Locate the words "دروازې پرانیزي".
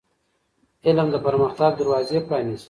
1.79-2.59